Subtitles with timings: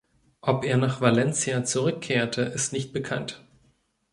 [0.41, 3.45] Ob er nach Valencia zurückkehrte, ist nicht bekannt.